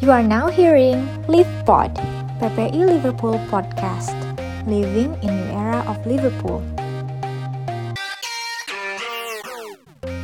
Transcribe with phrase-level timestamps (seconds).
[0.00, 1.92] You are now hearing LivePod,
[2.40, 4.16] PPI Liverpool Podcast,
[4.64, 6.64] Living in New Era of Liverpool.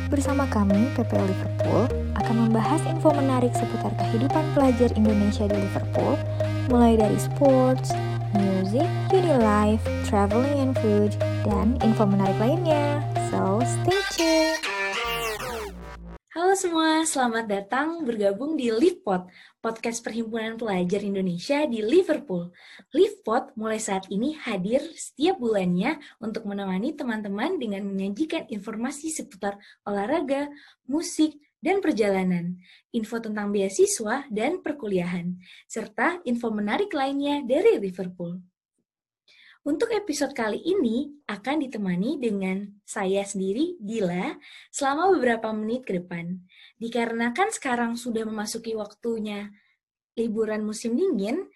[0.09, 1.85] Bersama kami, PPI Liverpool,
[2.17, 6.17] akan membahas info menarik seputar kehidupan pelajar Indonesia di Liverpool,
[6.73, 7.93] mulai dari sports,
[8.33, 11.13] music, uni life, traveling and food,
[11.45, 13.05] dan info menarik lainnya.
[13.29, 14.67] So, stay tuned!
[16.37, 19.25] Halo semua, selamat datang bergabung di LivePod,
[19.57, 22.53] podcast Perhimpunan Pelajar Indonesia di Liverpool.
[22.93, 30.49] LivePod mulai saat ini hadir setiap bulannya untuk menemani teman-teman dengan menyajikan informasi seputar olahraga,
[30.85, 32.61] musik, dan perjalanan,
[32.93, 38.37] info tentang beasiswa dan perkuliahan, serta info menarik lainnya dari Liverpool.
[39.67, 44.39] Untuk episode kali ini akan ditemani dengan saya sendiri, Dila,
[44.71, 46.39] selama beberapa menit ke depan.
[46.77, 49.49] Dikarenakan sekarang sudah memasuki waktunya
[50.13, 51.49] liburan musim dingin,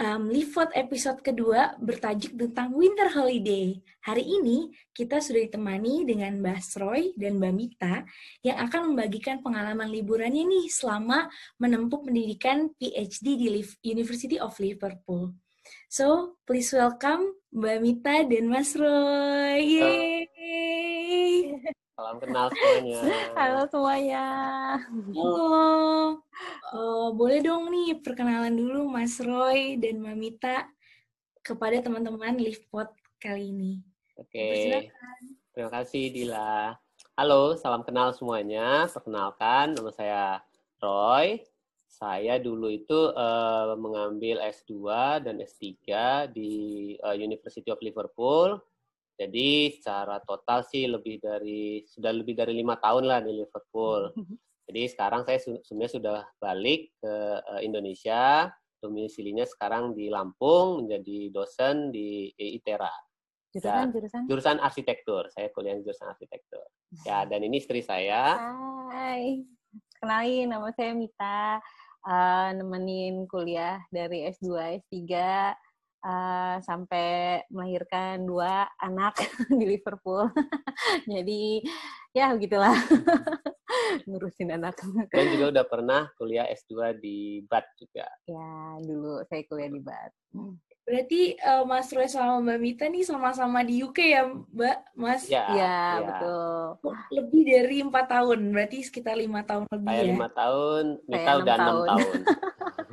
[0.00, 3.76] um, Livot episode kedua bertajuk tentang Winter Holiday.
[4.00, 8.04] Hari ini kita sudah ditemani dengan Mbak Roy dan Mbak Mita
[8.40, 11.28] yang akan membagikan pengalaman liburannya nih selama
[11.60, 13.46] menempuh pendidikan PhD di
[13.84, 15.36] University of Liverpool.
[15.92, 19.60] So, please welcome Mbak Mita dan Mas Roy.
[19.60, 20.39] Yeay.
[22.00, 23.00] Salam kenal semuanya.
[23.36, 24.24] Halo semuanya.
[25.12, 25.68] Halo.
[26.72, 30.64] Oh, boleh dong nih perkenalan dulu Mas Roy dan Mbak Mita
[31.44, 32.88] kepada teman-teman Livepod
[33.20, 33.84] kali ini.
[34.16, 34.88] Oke.
[35.52, 36.72] Terima kasih Dila.
[37.20, 38.88] Halo, salam kenal semuanya.
[38.88, 40.40] Perkenalkan, nama saya
[40.80, 41.44] Roy
[42.00, 44.72] saya dulu itu uh, mengambil S2
[45.20, 45.68] dan S3
[46.32, 46.52] di
[47.04, 48.56] uh, University of Liverpool.
[49.20, 54.08] Jadi secara total sih lebih dari sudah lebih dari lima tahun lah di Liverpool.
[54.70, 58.48] Jadi sekarang saya sebenarnya sudah balik ke uh, Indonesia.
[58.80, 62.88] Domisilinya sekarang di Lampung menjadi dosen di ITERA.
[63.52, 64.22] Jurusan, jurusan?
[64.24, 65.28] Jurusan arsitektur.
[65.36, 66.64] Saya kuliah di jurusan arsitektur.
[67.04, 68.40] Ya, dan ini istri saya.
[68.88, 69.44] Hai.
[70.00, 71.60] Kenalin, nama saya Mita
[72.08, 75.12] uh, nemenin kuliah dari S2, S3
[76.04, 79.16] uh, sampai melahirkan dua anak
[79.58, 80.28] di Liverpool.
[81.12, 81.64] Jadi
[82.10, 82.74] ya begitulah
[84.08, 84.80] ngurusin anak.
[85.12, 88.06] Dan juga udah pernah kuliah S2 di BAT juga.
[88.26, 90.12] Ya, dulu saya kuliah di BAT.
[90.90, 94.78] Berarti uh, Mas Roy sama Mbak Mita nih sama-sama di UK ya, Mbak?
[94.98, 95.22] Mas?
[95.30, 95.78] Ya, ya, ya.
[96.02, 96.50] betul.
[97.14, 100.10] Lebih dari empat tahun, berarti sekitar lima tahun lebih Saya ya?
[100.10, 101.86] lima tahun, Mita udah enam tahun.
[101.86, 102.20] tahun.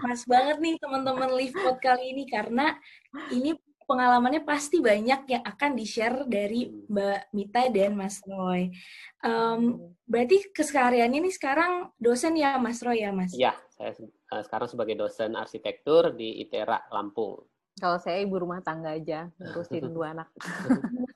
[0.08, 2.80] Pas banget nih teman-teman Livepod kali ini, karena
[3.28, 3.52] ini
[3.84, 8.72] pengalamannya pasti banyak yang akan di-share dari Mbak Mita dan Mas Roy.
[9.20, 13.36] Um, berarti kesehariannya nih sekarang dosen ya Mas Roy ya, Mas?
[13.36, 13.92] Iya, saya
[14.32, 17.44] uh, sekarang sebagai dosen arsitektur di ITERA Lampung.
[17.78, 20.34] Kalau saya ibu rumah tangga aja, ngurusin dua anak.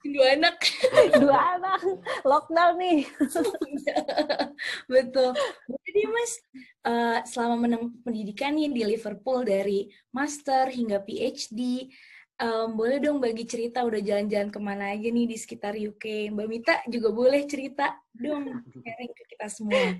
[0.06, 0.57] dua anak.
[1.24, 1.80] dua anak.
[2.22, 3.00] Lockdown nih.
[4.91, 5.34] Betul.
[5.91, 6.31] Jadi Mas,
[6.88, 11.91] uh, selama menempuh pendidikan nih di Liverpool dari master hingga PhD,
[12.40, 16.31] um, boleh dong bagi cerita udah jalan-jalan ke mana aja nih di sekitar UK.
[16.31, 20.00] Mbak Mita juga boleh cerita dong, sharing ke kita semua.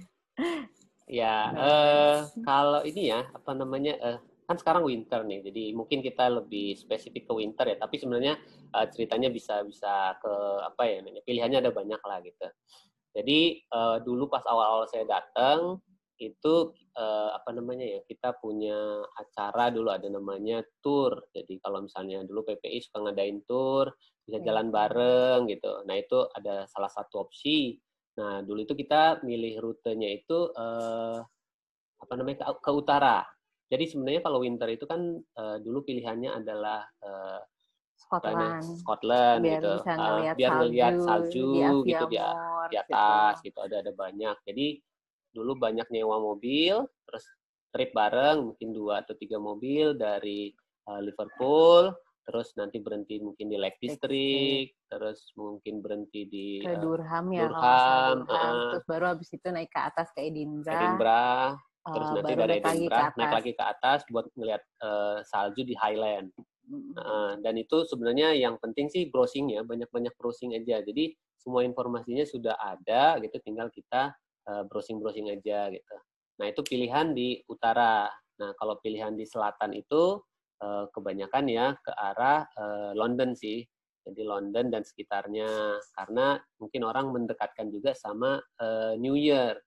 [1.12, 6.32] Ya, uh, kalau ini ya, apa namanya, uh, kan sekarang winter nih, jadi mungkin kita
[6.32, 7.76] lebih spesifik ke winter ya.
[7.76, 8.40] Tapi sebenarnya
[8.72, 10.32] uh, ceritanya bisa bisa ke
[10.64, 12.48] apa ya, pilihannya ada banyak lah gitu.
[13.12, 15.80] Jadi uh, dulu pas awal-awal saya datang
[16.22, 21.28] itu uh, apa namanya ya kita punya acara dulu ada namanya tour.
[21.34, 23.92] Jadi kalau misalnya dulu PPI suka ngadain tour
[24.24, 25.82] bisa jalan bareng gitu.
[25.84, 27.76] Nah itu ada salah satu opsi.
[28.22, 31.20] Nah dulu itu kita milih rutenya itu uh,
[32.02, 33.26] apa namanya ke, ke utara
[33.72, 37.40] jadi sebenarnya kalau winter itu kan uh, dulu pilihannya adalah uh,
[37.96, 42.06] Scotland, Scotland biar gitu, bisa ngeliat uh, biar ngelihat salju, di gitu
[42.70, 43.56] di, di atas gitu.
[43.56, 44.38] gitu ada ada banyak.
[44.46, 44.68] Jadi
[45.32, 47.26] dulu banyak nyewa mobil, terus
[47.72, 50.52] trip bareng mungkin dua atau tiga mobil dari
[50.92, 51.96] uh, Liverpool,
[52.28, 58.28] terus nanti berhenti mungkin di Lake District, terus mungkin berhenti di ke Durham ya, Durham,
[58.28, 58.28] Durham.
[58.28, 60.76] Uh, terus baru habis itu naik ke atas ke Edinburgh.
[60.76, 65.64] Edinburgh terus uh, nanti dari Edinburgh naik, naik lagi ke atas buat melihat uh, salju
[65.64, 66.30] di Highland.
[66.96, 70.80] Uh, dan itu sebenarnya yang penting sih browsingnya banyak-banyak browsing aja.
[70.84, 74.14] Jadi semua informasinya sudah ada gitu, tinggal kita
[74.46, 75.96] uh, browsing-browsing aja gitu.
[76.38, 78.06] Nah itu pilihan di utara.
[78.38, 80.22] Nah kalau pilihan di selatan itu
[80.62, 83.66] uh, kebanyakan ya ke arah uh, London sih.
[84.02, 89.58] Jadi London dan sekitarnya karena mungkin orang mendekatkan juga sama uh, New Year.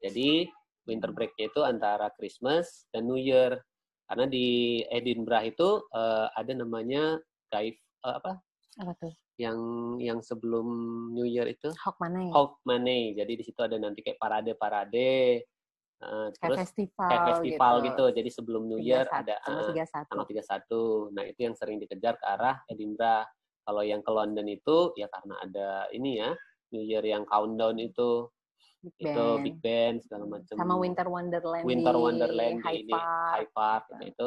[0.00, 0.48] Jadi
[0.88, 3.60] winter break-nya itu antara Christmas dan New Year.
[4.08, 7.20] Karena di Edinburgh itu uh, ada namanya
[7.52, 8.40] Guy uh, apa?
[8.80, 9.12] Apa tuh?
[9.36, 9.58] Yang
[10.00, 10.66] yang sebelum
[11.12, 12.32] New Year itu Hawkmane.
[12.32, 13.12] Hawkmane.
[13.12, 15.44] Jadi di situ ada nanti kayak parade-parade.
[16.02, 18.04] Uh, Kayak terus festival, kayak festival gitu.
[18.10, 20.10] Jadi sebelum New Year 31, ada tanggal uh, 31.
[20.10, 21.14] tanggal 31.
[21.14, 23.30] Nah, itu yang sering dikejar ke arah Edinburgh.
[23.62, 26.34] Kalau yang ke London itu ya karena ada ini ya,
[26.74, 28.26] New Year yang countdown itu
[28.82, 29.42] Big itu Band.
[29.46, 30.54] Big Band segala macam.
[30.58, 33.30] Sama Winter Wonderland Winter Wonderland di Hyde ini Park.
[33.30, 34.02] Hyde Park gitu.
[34.10, 34.26] itu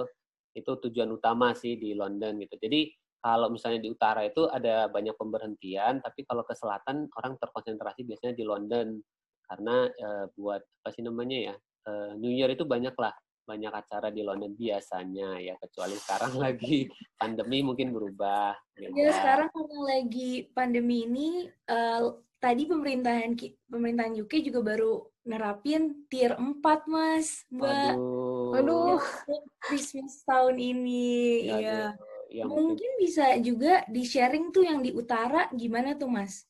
[0.55, 2.55] itu tujuan utama sih di London gitu.
[2.55, 2.87] Jadi
[3.25, 8.37] kalau misalnya di utara itu ada banyak pemberhentian, tapi kalau ke selatan orang terkonsentrasi biasanya
[8.37, 9.01] di London
[9.49, 11.55] karena eh, buat apa sih namanya ya
[11.89, 16.85] eh, New Year itu banyak lah banyak acara di London biasanya ya kecuali sekarang lagi
[17.17, 18.53] pandemi mungkin berubah.
[18.77, 19.13] Ya beda.
[19.17, 22.01] sekarang karena lagi pandemi ini, eh,
[22.37, 23.33] tadi pemerintahan
[23.65, 27.97] pemerintahan UK juga baru nerapin tier 4 mas, mbak.
[27.97, 28.53] Waduh.
[28.53, 29.01] Waduh.
[29.01, 31.09] Untuk Christmas tahun ini,
[31.49, 31.81] Ya, ya.
[31.89, 32.14] aduh.
[32.29, 36.45] Ya, mungkin Mungkin bisa juga di sharing tuh yang di utara gimana tuh mas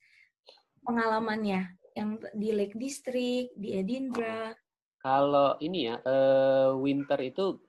[0.85, 4.53] pengalamannya yang di Lake District, di Edinburgh.
[4.99, 7.61] Kalau ini ya, eh, winter itu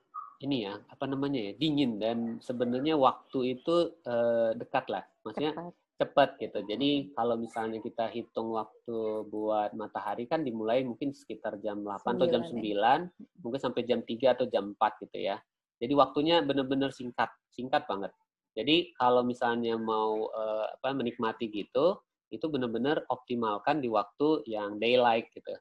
[0.42, 5.72] ini ya, apa namanya ya, dingin dan sebenarnya waktu itu eh, dekat lah, maksudnya Cepat.
[5.96, 6.58] cepat gitu.
[6.68, 12.26] Jadi kalau misalnya kita hitung waktu buat matahari kan dimulai mungkin sekitar jam 8 atau
[12.28, 15.40] jam Sembilan, 9, mungkin sampai jam 3 atau jam 4 gitu ya.
[15.76, 18.12] Jadi waktunya benar-benar singkat, singkat banget.
[18.56, 22.00] Jadi kalau misalnya mau eh, apa menikmati gitu,
[22.32, 25.52] itu benar-benar optimalkan di waktu yang daylight gitu.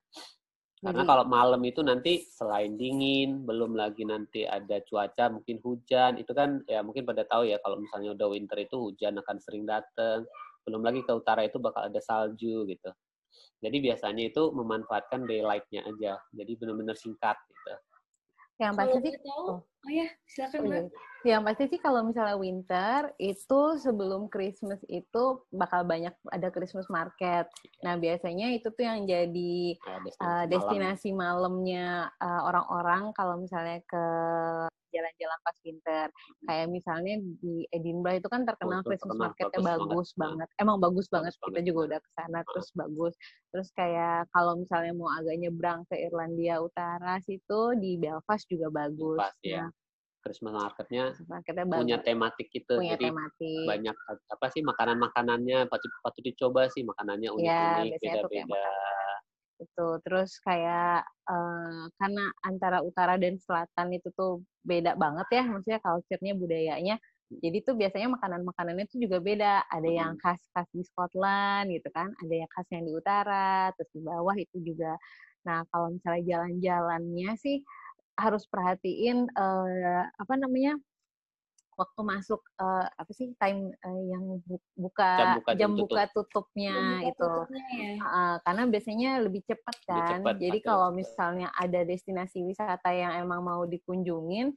[0.80, 6.20] Karena Jadi- kalau malam itu nanti selain dingin, belum lagi nanti ada cuaca mungkin hujan,
[6.22, 9.66] itu kan ya mungkin pada tahu ya kalau misalnya udah winter itu hujan akan sering
[9.68, 10.24] datang.
[10.66, 12.90] Belum lagi ke utara itu bakal ada salju gitu.
[13.62, 16.22] Jadi biasanya itu memanfaatkan daylight-nya aja.
[16.32, 17.74] Jadi benar-benar singkat gitu.
[18.56, 19.60] Yang pasti sih tahu, oh.
[19.60, 20.80] oh ya silakan Oh, mbak.
[20.80, 20.90] iya.
[21.26, 27.50] Yang pasti sih kalau misalnya winter itu sebelum Christmas itu bakal banyak ada Christmas market.
[27.82, 30.50] Nah biasanya itu tuh yang jadi Nah, destinasi, uh, malam.
[30.54, 31.88] destinasi malamnya
[32.22, 34.06] uh, orang-orang kalau misalnya ke
[34.96, 36.08] jalan-jalan pas winter.
[36.48, 37.14] Kayak misalnya
[37.44, 40.48] di Edinburgh itu kan terkenal itu Christmas terkenal, marketnya bagus bagus, banget.
[40.48, 40.50] banget.
[40.64, 41.34] Emang bagus banget.
[41.36, 43.14] Bagus Kita banget, juga udah ke sana terus bagus.
[43.52, 49.20] Terus kayak kalau misalnya mau agak nyebrang ke Irlandia Utara situ di Belfast juga bagus.
[49.20, 49.68] Belfast, ya.
[49.68, 49.72] Nah,
[50.26, 52.08] Christmas marketnya marketnya punya bagus.
[52.10, 52.74] tematik gitu.
[52.82, 53.66] Punya Jadi tematik.
[53.70, 58.48] banyak apa sih makanan-makanannya patut patut dicoba sih makanannya Iya, unik-unik, biasanya tuh kayak
[59.62, 65.80] Itu terus kayak eh, karena antara utara dan selatan itu tuh beda banget ya, maksudnya
[65.84, 66.96] culture-nya, budayanya.
[67.26, 69.66] Jadi tuh biasanya makanan-makanannya tuh juga beda.
[69.72, 74.02] Ada yang khas-khas di Scotland gitu kan, ada yang khas yang di utara, terus di
[74.04, 74.94] bawah itu juga.
[75.48, 77.62] Nah, kalau misalnya jalan-jalannya sih
[78.20, 80.78] harus perhatiin eh, apa namanya?
[81.76, 86.74] Waktu masuk eh, apa sih time eh, yang bu- buka Jam buka, jam buka tutupnya
[86.76, 87.20] Buka itu.
[87.20, 87.96] tutupnya ya.
[88.00, 90.20] Uh, karena biasanya lebih cepat Lebih kan.
[90.24, 94.56] cepat, Jadi kalau lebih misalnya ada destinasi wisata yang emang mau dikunjungin,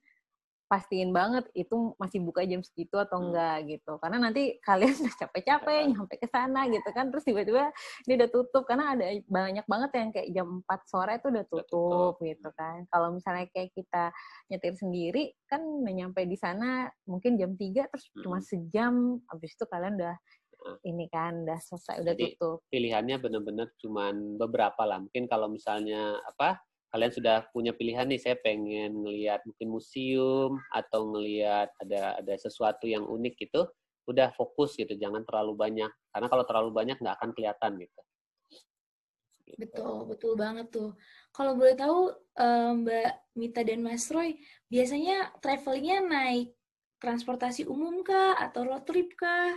[0.69, 3.33] pastiin banget itu masih buka jam segitu atau Hmm.
[3.33, 3.93] enggak gitu.
[3.99, 5.89] Karena nanti kalian udah capek-capek Ya.
[5.89, 7.73] nyampe ke sana gitu kan, terus tiba-tiba
[8.05, 11.67] ini udah tutup karena ada banyak banget yang kayak jam 4 sore itu udah tutup.
[11.67, 12.85] tutup gitu kan.
[12.87, 14.05] Kalau misalnya kayak kita
[14.47, 18.47] nyetir sendiri kan nyampe di sana mungkin jam 3 terus cuma Mm.
[18.47, 18.95] sejam
[19.27, 20.17] habis itu kalian udah
[20.83, 22.67] ini kan udah selesai udah Jadi, tutup.
[22.69, 24.99] Pilihannya benar-benar cuman beberapa lah.
[24.99, 31.13] Mungkin kalau misalnya apa kalian sudah punya pilihan nih, saya pengen ngelihat mungkin museum atau
[31.13, 33.69] ngelihat ada ada sesuatu yang unik gitu,
[34.09, 35.91] udah fokus gitu, jangan terlalu banyak.
[36.13, 38.01] Karena kalau terlalu banyak nggak akan kelihatan gitu.
[39.49, 39.65] Gitu.
[39.65, 40.91] Betul, betul banget tuh.
[41.33, 44.37] Kalau boleh tahu eh, Mbak Mita dan Mas Roy,
[44.69, 46.53] biasanya travelingnya naik
[46.99, 49.57] transportasi umum kah atau road trip kah?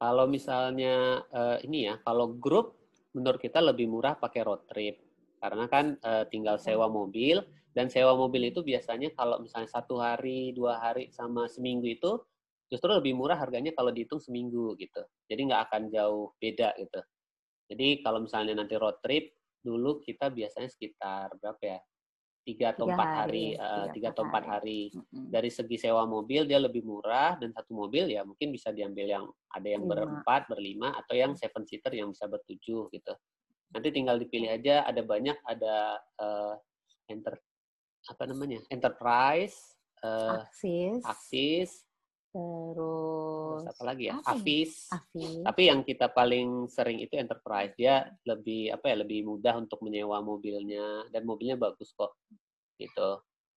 [0.00, 2.76] Kalau misalnya eh, ini ya, kalau grup
[3.16, 5.07] menurut kita lebih murah pakai road trip
[5.38, 7.42] karena kan eh, tinggal sewa mobil
[7.72, 12.18] dan sewa mobil itu biasanya kalau misalnya satu hari, dua hari sama seminggu itu
[12.68, 15.00] justru lebih murah harganya kalau dihitung seminggu gitu.
[15.30, 17.00] Jadi nggak akan jauh beda gitu.
[17.68, 19.30] Jadi kalau misalnya nanti road trip
[19.62, 21.80] dulu kita biasanya sekitar berapa ya?
[22.48, 24.80] Tiga atau empat hari, hari, eh, tiga, atau empat hari.
[25.12, 29.24] dari segi sewa mobil dia lebih murah dan satu mobil ya mungkin bisa diambil yang
[29.52, 33.12] ada yang berempat berlima atau yang seven seater yang bisa bertujuh gitu
[33.74, 36.54] nanti tinggal dipilih aja ada banyak ada eh,
[37.12, 37.36] enter
[38.08, 41.70] apa namanya enterprise eh, Aksis, aksis
[42.28, 44.20] Terus, Terus apa lagi ya?
[44.20, 44.36] ya?
[44.36, 44.72] Avis.
[44.92, 45.40] Avis.
[45.42, 47.72] Tapi yang kita paling sering itu Enterprise.
[47.74, 48.96] Dia lebih apa ya?
[49.00, 52.14] Lebih mudah untuk menyewa mobilnya dan mobilnya bagus kok.
[52.76, 53.08] Gitu.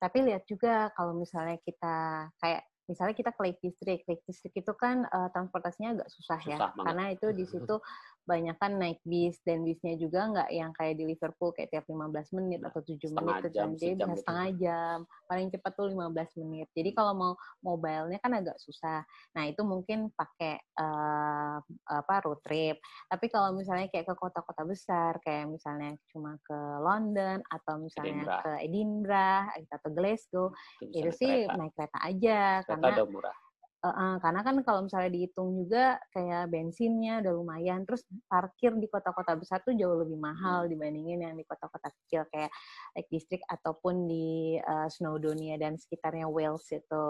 [0.02, 4.74] Tapi lihat juga kalau misalnya kita kayak misalnya kita ke Lake District, Lake District itu
[4.74, 6.86] kan eh, transportasinya agak susah, ya, Susah banget.
[6.90, 7.76] karena itu di situ
[8.22, 12.38] banyak kan naik bis dan bisnya juga nggak yang kayak di Liverpool kayak tiap 15
[12.38, 14.20] menit atau 7 Setengah menit ke jam, sejam bisa gitu.
[14.22, 16.68] setengah jam, paling cepat tuh 15 menit.
[16.72, 17.34] Jadi kalau mau
[17.66, 19.02] mobile-nya kan agak susah.
[19.34, 21.58] Nah itu mungkin pakai eh,
[21.90, 22.78] apa road trip.
[23.10, 28.42] Tapi kalau misalnya kayak ke kota-kota besar, kayak misalnya cuma ke London atau misalnya Edinburgh.
[28.46, 30.48] ke Edinburgh atau Glasgow,
[30.80, 31.58] Itu itu sih kereta.
[31.58, 33.38] naik kereta aja Kereta karena udah murah.
[33.82, 39.34] Eh, karena kan kalau misalnya dihitung juga kayak bensinnya udah lumayan terus parkir di kota-kota
[39.38, 42.54] besar tuh jauh lebih mahal dibandingin yang di kota-kota kecil kayak
[42.94, 47.06] Lake District ataupun di eh, Snowdonia dan sekitarnya Wales itu.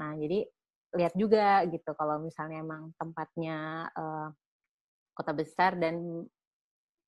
[0.00, 0.44] Nah, jadi
[0.96, 4.28] lihat juga gitu kalau misalnya emang tempatnya eh,
[5.16, 6.24] kota besar dan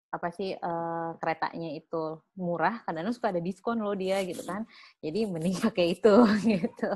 [0.09, 4.65] apa sih eh, keretanya itu murah kadang-kadang suka ada diskon loh dia gitu kan
[5.05, 6.15] jadi mending pakai itu
[6.57, 6.91] gitu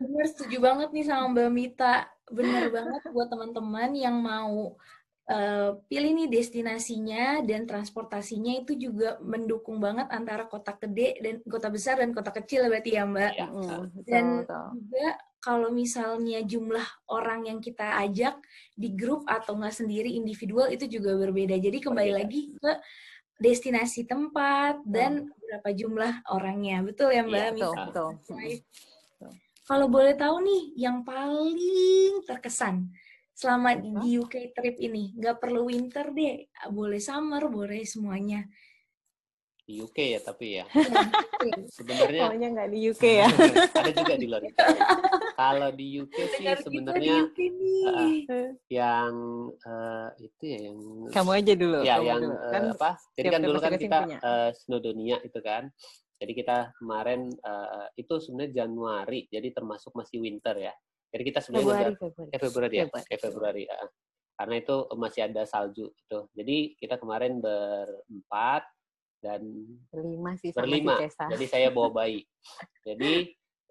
[0.00, 2.08] Bener, setuju banget nih sama Mbak Mita.
[2.32, 4.72] Bener banget buat teman-teman yang mau
[5.28, 11.68] eh, pilih nih destinasinya dan transportasinya itu juga mendukung banget antara kota gede dan kota
[11.68, 13.32] besar dan kota kecil berarti ya Mbak.
[13.36, 14.64] Ya, betul, Dan betul.
[14.80, 15.08] juga
[15.40, 18.36] kalau misalnya jumlah orang yang kita ajak
[18.76, 21.56] di grup atau nggak sendiri individual itu juga berbeda.
[21.56, 22.20] Jadi kembali Berbeda.
[22.28, 22.72] lagi ke
[23.40, 26.84] destinasi tempat dan berapa jumlah orangnya.
[26.84, 27.32] Betul ya Mbak?
[27.32, 28.36] Iya, betul betul.
[29.64, 32.90] Kalau boleh tahu nih, yang paling terkesan
[33.32, 38.44] selama di UK trip ini, nggak perlu winter deh, boleh summer, boleh semuanya.
[39.70, 40.64] Di UK ya tapi ya.
[40.66, 40.98] Ya,
[41.78, 43.26] Sebenarnya Pokoknya nggak di UK ya
[43.78, 44.42] ada juga di luar.
[45.38, 47.82] Kalau di UK sih sebenarnya UK nih.
[48.66, 49.14] yang
[49.62, 50.78] eh, itu ya yang
[51.14, 52.34] kamu aja dulu ya kamu yang dulu.
[52.34, 52.90] eh, kan apa?
[53.14, 54.18] Jadi kan dulu kan kita punya.
[54.18, 55.62] eh, Snowdonia itu kan.
[56.18, 60.74] Jadi kita kemarin eh, itu sebenarnya Januari, jadi termasuk masih winter ya.
[61.14, 63.06] Jadi kita sebenarnya Februari Februari eh, Februari ya, Februari.
[63.06, 63.78] eh, Februari ya.
[64.34, 66.18] Karena itu masih ada salju itu.
[66.34, 68.66] Jadi kita kemarin berempat
[69.20, 69.40] dan
[69.92, 70.96] berlima sih sama berlima.
[70.96, 72.24] si Cesa Jadi saya bawa bayi.
[72.88, 73.12] Jadi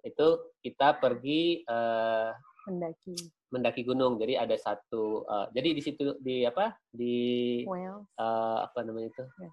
[0.06, 0.28] itu
[0.64, 2.30] kita pergi eh,
[2.70, 3.18] mendaki
[3.50, 4.16] mendaki gunung.
[4.22, 5.26] Jadi ada satu.
[5.26, 7.18] eh, jadi di situ di apa di
[7.66, 9.50] well eh, apa namanya itu Ya.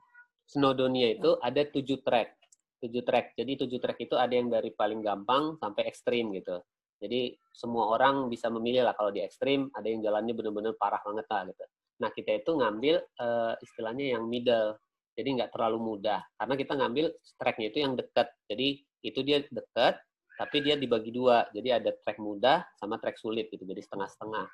[0.46, 2.38] Snowdonia itu ada tujuh trek.
[2.78, 3.34] Tujuh trek.
[3.34, 6.62] Jadi tujuh trek itu ada yang dari paling gampang sampai ekstrim gitu.
[7.02, 11.26] Jadi semua orang bisa memilih lah kalau di ekstrim ada yang jalannya benar-benar parah banget
[11.28, 11.64] lah gitu.
[11.98, 14.78] Nah kita itu ngambil eh, istilahnya yang middle.
[15.16, 17.06] Jadi nggak terlalu mudah karena kita ngambil
[17.40, 18.28] treknya itu yang dekat.
[18.46, 18.68] Jadi
[19.00, 19.96] itu dia dekat
[20.36, 21.48] tapi dia dibagi dua.
[21.56, 23.64] Jadi ada trek mudah sama trek sulit gitu.
[23.64, 24.46] Jadi setengah-setengah.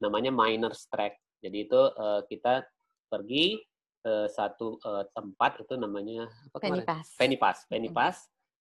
[0.00, 1.20] Namanya miners track.
[1.44, 2.64] Jadi itu eh, kita
[3.12, 3.60] pergi
[4.00, 6.80] ke satu eh, tempat itu namanya apa Penny?
[6.82, 7.58] Pass Penny Pass.
[7.68, 8.16] Penny Pass.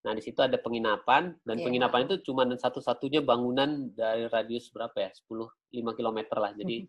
[0.06, 1.66] Nah, di situ ada penginapan dan Iya.
[1.68, 5.10] penginapan itu cuma satu-satunya bangunan dari radius berapa ya?
[5.12, 6.52] 10 5 km lah.
[6.56, 6.88] Jadi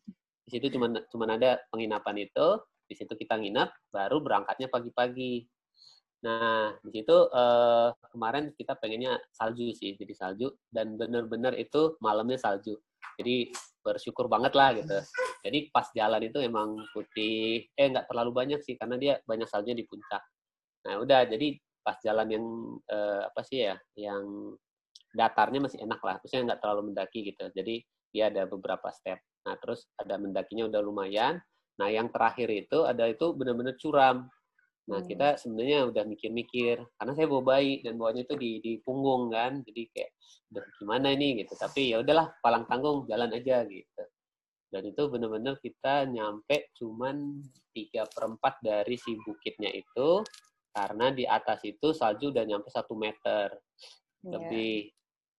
[0.48, 2.46] di situ cuma cuma ada penginapan itu,
[2.88, 5.44] di situ kita nginap, baru berangkatnya pagi-pagi.
[6.24, 12.40] Nah, di situ eh, kemarin kita pengennya salju sih, jadi salju dan benar-benar itu malamnya
[12.40, 12.74] salju.
[13.20, 13.52] Jadi
[13.84, 14.98] bersyukur banget lah gitu.
[15.46, 19.78] Jadi pas jalan itu emang putih, eh nggak terlalu banyak sih karena dia banyak saljunya
[19.78, 20.22] di puncak.
[20.88, 21.54] Nah udah, jadi
[21.84, 22.44] pas jalan yang
[22.90, 24.54] eh, apa sih ya, yang
[25.14, 27.46] datarnya masih enak lah, maksudnya nggak terlalu mendaki gitu.
[27.54, 27.80] Jadi
[28.10, 29.22] dia ada beberapa step.
[29.46, 31.38] Nah terus ada mendakinya udah lumayan.
[31.78, 34.26] Nah yang terakhir itu ada itu benar-benar curam.
[34.88, 35.08] Nah Hmm.
[35.08, 39.60] kita sebenarnya udah mikir-mikir, karena saya bawa bayi dan bawanya itu di, di punggung kan,
[39.62, 40.10] jadi kayak
[40.50, 41.52] udah gimana ini gitu.
[41.60, 44.02] Tapi ya udahlah, palang tanggung jalan aja gitu.
[44.68, 47.40] Dan itu benar-benar kita nyampe cuman
[47.72, 50.24] tiga perempat dari si bukitnya itu,
[50.72, 53.52] karena di atas itu salju udah nyampe satu meter
[54.24, 54.34] Iya.
[54.34, 54.76] lebih.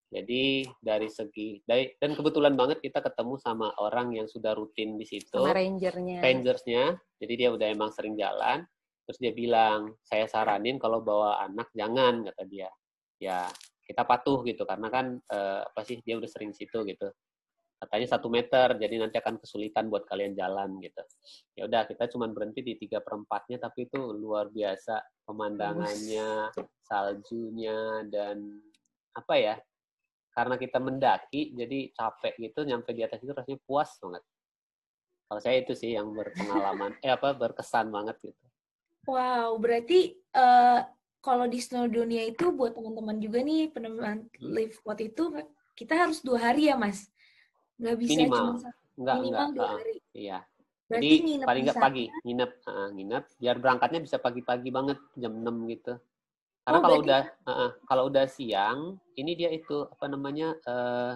[0.10, 5.06] Jadi dari segi dari dan kebetulan banget kita ketemu sama orang yang sudah rutin di
[5.06, 6.98] situ, sama rangernya rangersnya.
[7.22, 8.66] Jadi dia udah emang sering jalan.
[9.06, 12.70] Terus dia bilang, saya saranin kalau bawa anak jangan kata dia.
[13.22, 13.46] Ya
[13.86, 17.10] kita patuh gitu karena kan eh, apa sih dia udah sering situ gitu.
[17.80, 21.00] Katanya satu meter, jadi nanti akan kesulitan buat kalian jalan gitu.
[21.56, 26.52] Ya udah kita cuma berhenti di tiga perempatnya, tapi itu luar biasa pemandangannya,
[26.84, 28.60] saljunya dan
[29.16, 29.56] apa ya?
[30.30, 34.24] Karena kita mendaki, jadi capek gitu, nyampe di atas itu rasanya puas banget.
[35.30, 38.44] Kalau saya itu sih yang berpengalaman, eh apa berkesan banget gitu.
[39.06, 40.80] Wow, berarti eh,
[41.20, 45.34] kalau di Snowdonia itu buat teman-teman juga nih penemuan live pot itu
[45.76, 47.08] kita harus dua hari ya mas
[47.80, 48.36] nggak bisa Minimal.
[48.36, 49.56] cuma satu- Enggak, minimal enggak.
[49.56, 50.38] dua hari iya.
[50.90, 55.34] berarti Jadi nginep paling nggak pagi, nginep, ah, nginep, biar berangkatnya bisa pagi-pagi banget jam
[55.38, 55.94] 6 gitu.
[56.66, 58.80] Karena Oh, kalau udah, ah, ah, kalau udah siang,
[59.18, 61.14] ini dia itu apa namanya eh,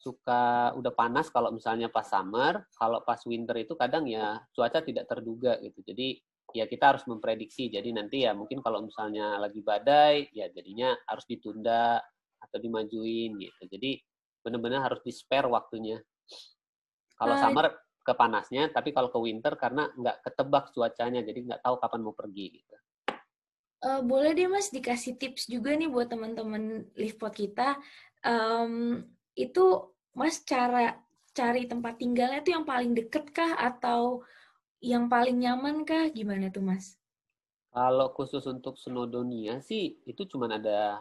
[0.00, 5.04] suka udah panas kalau misalnya pas summer, kalau pas winter itu kadang ya cuaca tidak
[5.06, 5.80] terduga gitu.
[5.84, 6.08] Jadi
[6.56, 7.68] ya kita harus memprediksi.
[7.70, 12.00] Jadi nanti ya mungkin kalau misalnya lagi badai, ya jadinya harus ditunda
[12.40, 13.62] atau dimajuin gitu.
[13.68, 14.00] Jadi
[14.40, 16.00] benar-benar harus di spare waktunya.
[17.18, 17.66] Kalau Ah, summer
[18.06, 22.14] ke panasnya, tapi kalau ke winter karena nggak ketebak cuacanya, jadi nggak tahu kapan mau
[22.16, 22.76] pergi gitu.
[23.80, 27.80] Eh, boleh deh mas dikasih tips juga nih buat teman-teman liftpot kita.
[28.20, 29.00] Em,
[29.32, 31.00] itu mas cara
[31.32, 34.20] cari tempat tinggalnya tuh yang paling deket kah atau
[34.84, 36.12] yang paling nyaman kah?
[36.12, 37.00] Gimana tuh mas?
[37.72, 41.00] Kalau khusus untuk Snowdonia sih itu cuma ada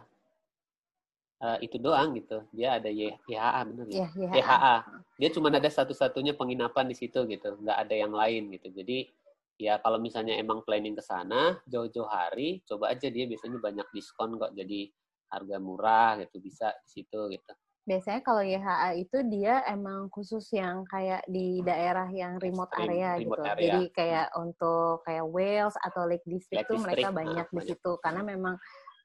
[1.44, 2.48] eh, itu doang gitu.
[2.56, 4.08] Dia ada YHA bener ya?
[4.08, 4.32] Ya, ya.
[4.40, 4.76] YHA.
[5.20, 8.72] Dia cuma ada satu-satunya penginapan di situ gitu, nggak ada yang lain gitu.
[8.72, 9.12] Jadi
[9.60, 14.40] ya kalau misalnya emang planning ke sana jauh-jauh hari, coba aja dia biasanya banyak diskon
[14.40, 14.56] kok.
[14.56, 14.88] Jadi
[15.30, 17.54] harga murah gitu bisa di situ gitu.
[17.86, 23.42] Biasanya kalau YHA itu dia emang khusus yang kayak di daerah yang remote area remote
[23.42, 23.50] gitu.
[23.50, 23.58] area.
[23.60, 27.70] Jadi kayak untuk kayak Wales atau Lake District Lake tuh mereka banyak nah, di banyak.
[27.74, 28.56] situ karena memang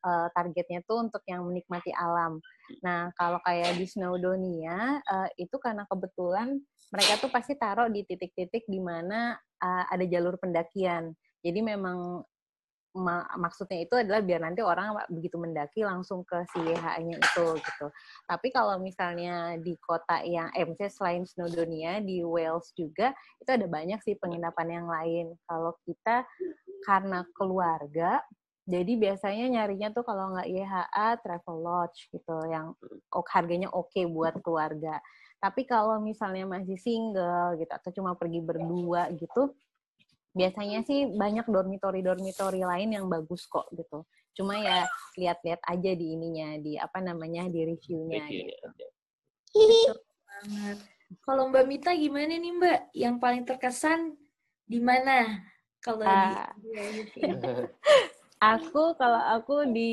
[0.04, 2.38] eh, targetnya tuh untuk yang menikmati alam.
[2.84, 6.61] Nah, kalau kayak di Snowdonia eh, itu karena kebetulan
[6.94, 11.10] mereka tuh pasti taruh di titik-titik di mana eh, ada jalur pendakian.
[11.42, 12.22] Jadi memang
[12.94, 17.86] ma- maksudnya itu adalah biar nanti orang begitu mendaki langsung ke si YHA-nya itu gitu.
[18.30, 23.10] Tapi kalau misalnya di kota yang, eh selain Snowdonia di Wales juga
[23.42, 25.26] itu ada banyak sih penginapan yang lain.
[25.50, 26.22] Kalau kita
[26.86, 28.22] karena keluarga,
[28.64, 32.72] jadi biasanya nyarinya tuh kalau nggak YHA travel lodge gitu, yang
[33.28, 35.02] harganya oke buat keluarga.
[35.44, 39.52] Tapi kalau misalnya masih single gitu atau cuma pergi berdua gitu,
[40.32, 44.08] biasanya sih banyak dormitori-dormitori lain yang bagus kok gitu.
[44.32, 44.88] Cuma ya
[45.20, 48.66] lihat-lihat aja di ininya, di apa namanya di reviewnya gitu.
[49.52, 50.78] Betul banget.
[51.20, 52.80] Kalau Mbak Mita gimana nih Mbak?
[52.96, 54.00] Yang paling terkesan
[54.64, 55.44] di mana?
[55.85, 56.48] Kalau Ah.
[56.57, 57.20] di
[58.57, 59.92] Aku kalau aku di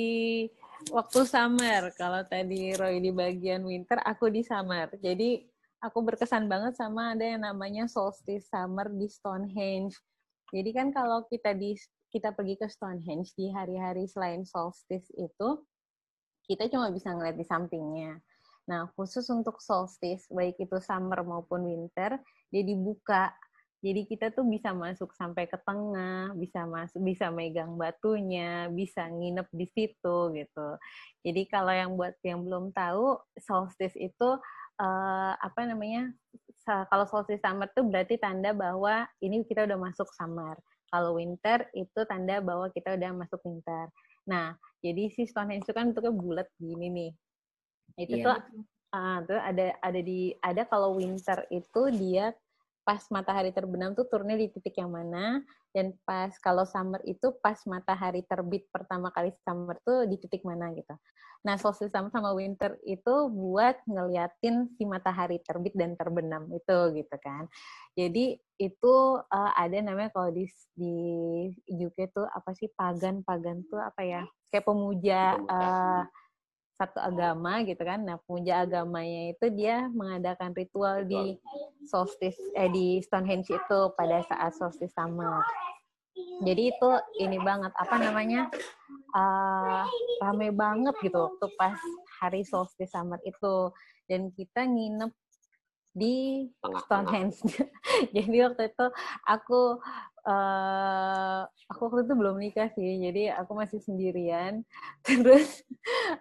[0.89, 4.89] waktu summer, kalau tadi Roy di bagian winter, aku di summer.
[4.97, 5.45] Jadi
[5.81, 9.93] aku berkesan banget sama ada yang namanya solstice summer di Stonehenge.
[10.49, 11.77] Jadi kan kalau kita di
[12.11, 15.63] kita pergi ke Stonehenge di hari-hari selain solstice itu,
[16.43, 18.19] kita cuma bisa ngeliat di sampingnya.
[18.67, 22.19] Nah, khusus untuk solstice, baik itu summer maupun winter,
[22.51, 23.31] dia dibuka.
[23.81, 29.49] Jadi kita tuh bisa masuk sampai ke tengah, bisa masuk, bisa megang batunya, bisa nginep
[29.49, 30.67] di situ gitu.
[31.25, 34.29] Jadi kalau yang buat yang belum tahu, solstice itu
[34.77, 36.13] eh, apa namanya?
[36.61, 40.53] Kalau solstice summer tuh berarti tanda bahwa ini kita udah masuk summer.
[40.93, 43.89] Kalau winter itu tanda bahwa kita udah masuk winter.
[44.29, 44.53] Nah,
[44.85, 47.11] jadi si Stonehenge itu kan bentuknya bulat gini nih.
[47.97, 48.35] Itu Iya, tuh
[48.93, 52.35] ah, tuh ada ada di ada kalau winter itu dia
[52.81, 55.39] pas matahari terbenam tuh turunnya di titik yang mana
[55.71, 60.73] dan pas kalau summer itu pas matahari terbit pertama kali summer tuh di titik mana
[60.73, 60.93] gitu.
[61.41, 67.15] Nah, solstice summer sama winter itu buat ngeliatin si matahari terbit dan terbenam itu gitu
[67.17, 67.49] kan.
[67.97, 68.93] Jadi itu
[69.25, 70.45] eh, ada namanya kalau di
[70.77, 70.95] di
[71.81, 74.21] UK tuh apa sih pagan pagan tuh apa ya
[74.53, 76.05] kayak pemuja Pemuja.
[76.77, 78.01] Satu agama gitu kan.
[78.01, 81.37] Nah, pemuja agamanya itu dia mengadakan ritual di
[81.85, 85.41] solstice eh di Stonehenge itu pada saat solstice summer.
[86.41, 86.89] Jadi itu
[87.21, 88.49] ini banget apa namanya
[89.15, 89.83] eh
[90.21, 91.77] rame banget gitu waktu pas
[92.21, 93.69] hari solstice summer itu
[94.09, 95.11] dan kita nginep
[95.91, 96.47] di.
[96.87, 97.39] Stonehenge.
[98.15, 98.85] Jadi waktu itu
[99.27, 99.79] aku
[100.21, 101.39] eh
[101.71, 104.61] aku waktu itu belum nikah sih, jadi aku masih sendirian.
[105.07, 105.63] Terus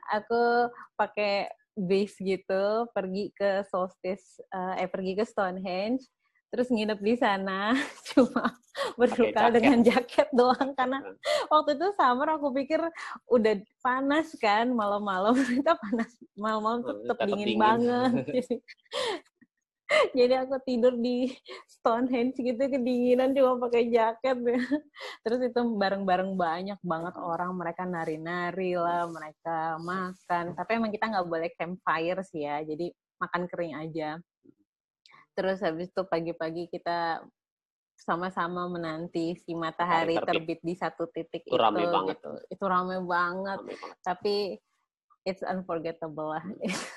[0.08, 6.04] aku pakai base gitu, pergi ke solstice, eh, eh pergi ke Stonehenge,
[6.50, 7.72] terus nginep di sana,
[8.12, 8.50] cuma
[8.98, 9.54] berbekal jaket.
[9.54, 11.16] dengan jaket doang karena Hmm.
[11.52, 12.80] waktu itu summer aku pikir
[13.28, 17.60] udah panas kan malam-malam ternyata panas malam-malam Oh, tetap tetap dingin, dingin.
[17.60, 18.12] banget
[20.18, 21.30] jadi, aku tidur di
[21.66, 24.38] Stonehenge gitu kedinginan cuma pakai jaket
[25.26, 31.28] terus itu bareng-bareng banyak banget orang mereka nari-nari lah mereka makan tapi emang kita nggak
[31.28, 34.16] boleh campfire sih ya jadi makan kering aja
[35.34, 37.24] terus habis itu pagi-pagi kita
[38.00, 40.60] sama-sama menanti si matahari Matahari terbit.
[40.64, 42.16] di satu titik Itu rame banget.
[42.16, 42.30] gitu.
[42.48, 43.58] Itu rame banget.
[43.60, 43.98] Rame banget.
[44.00, 44.36] Tapi
[45.24, 46.44] it's unforgettable lah.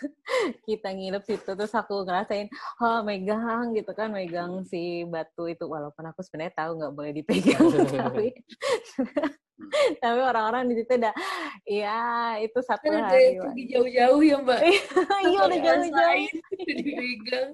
[0.68, 2.48] kita nginep situ terus aku ngerasain,
[2.80, 7.64] oh megang gitu kan, megang si batu itu walaupun aku sebenarnya tahu nggak boleh dipegang
[8.04, 8.32] tapi
[10.04, 11.14] tapi orang-orang di situ udah,
[11.64, 12.02] ya
[12.42, 13.40] itu satu kan hari.
[13.40, 14.60] Pergi jauh-jauh ya mbak.
[15.24, 16.28] Iya udah jauh-jauh.
[16.68, 17.50] dipegang.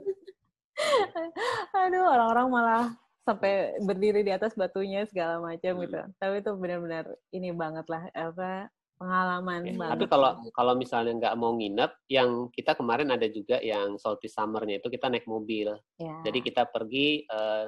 [1.75, 2.85] Aduh orang-orang malah
[3.27, 5.81] sampai berdiri di atas batunya segala macam Hmm.
[5.85, 5.99] gitu.
[6.17, 9.79] Tapi itu benar-benar ini banget lah apa pengalaman Oke.
[9.79, 9.91] banget.
[9.95, 14.83] Tapi kalau kalau misalnya nggak mau nginep, yang kita kemarin ada juga yang salty summernya
[14.83, 15.71] itu kita naik mobil.
[15.95, 16.19] ya.
[16.27, 17.67] Jadi kita pergi eh,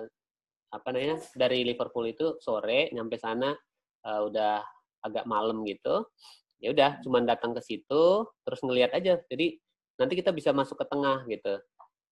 [0.72, 3.56] apa namanya dari Liverpool itu sore nyampe sana
[4.04, 4.60] eh, udah
[5.08, 6.06] agak malam gitu.
[6.62, 9.18] Ya udah, cuman datang ke situ terus ngelihat aja.
[9.26, 9.58] Jadi
[9.98, 11.58] nanti kita bisa masuk ke tengah gitu.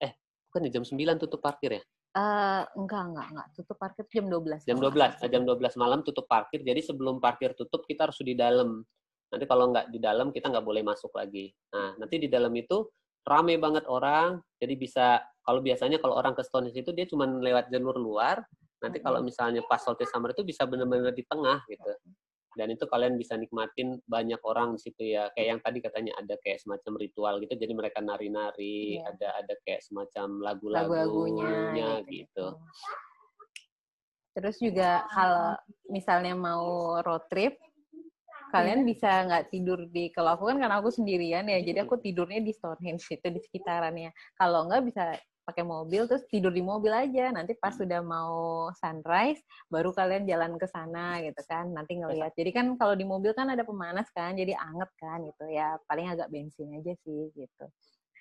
[0.00, 0.14] Eh,
[0.48, 1.82] bukan ya, jam 9 tutup parkir ya?
[2.16, 4.64] Eh, enggak enggak enggak tutup parkir jam 12.
[4.64, 6.64] Jam 12, eh, jam 12 malam tutup parkir.
[6.64, 8.80] Jadi sebelum parkir tutup kita harus di dalam.
[9.28, 11.52] Nanti kalau nggak di dalam kita nggak boleh masuk lagi.
[11.72, 12.88] Nah, nanti di dalam itu
[13.28, 14.40] rame banget orang.
[14.56, 18.40] Jadi bisa kalau biasanya kalau orang ke Stonehenge itu dia cuma lewat jalur luar.
[18.80, 21.92] Nanti kalau misalnya pas Salty Summer itu bisa benar-benar di tengah gitu.
[22.56, 25.30] Dan itu kalian bisa nikmatin banyak orang di situ ya.
[25.36, 27.54] Kayak yang tadi katanya ada kayak semacam ritual gitu.
[27.54, 29.12] Jadi mereka nari-nari, Iya.
[29.14, 32.10] ada ada kayak semacam lagu-lagunya lagu-lagunya gitu.
[32.16, 32.46] gitu.
[34.38, 35.58] Terus juga kalau
[35.90, 37.58] misalnya mau road trip,
[38.48, 42.40] kalian bisa nggak tidur di kalau aku kan karena aku sendirian ya, jadi aku tidurnya
[42.40, 44.10] di Stonehenge itu di sekitarannya.
[44.36, 45.16] Kalau nggak bisa
[45.48, 47.32] pakai mobil terus tidur di mobil aja.
[47.32, 49.40] Nanti pas sudah mau sunrise
[49.72, 51.72] baru kalian jalan ke sana gitu kan.
[51.72, 52.36] Nanti ngelihat.
[52.36, 55.80] Jadi kan kalau di mobil kan ada pemanas kan, jadi anget kan gitu ya.
[55.88, 57.64] Paling agak bensin aja sih gitu.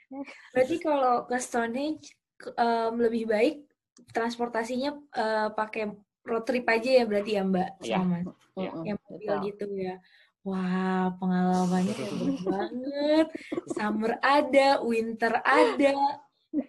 [0.56, 2.16] Berarti kalau ke Stonehenge
[2.56, 3.68] em, lebih baik
[4.16, 5.92] transportasinya eh, pakai
[6.28, 7.98] road trip aja ya berarti ya Mbak Iya.
[7.98, 8.16] sama
[8.58, 8.70] Iya.
[8.74, 9.38] Mm-mm, yang mobil betul.
[9.48, 9.96] gitu ya.
[10.42, 13.28] Wah, pengalamannya hebat banget.
[13.68, 15.94] Summer ada, winter ada.